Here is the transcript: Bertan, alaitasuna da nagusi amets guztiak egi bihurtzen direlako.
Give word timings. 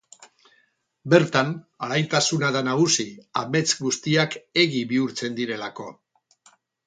Bertan, 1.13 1.51
alaitasuna 1.87 2.49
da 2.55 2.63
nagusi 2.69 3.05
amets 3.43 3.75
guztiak 3.83 4.39
egi 4.65 4.83
bihurtzen 4.95 5.39
direlako. 5.43 5.89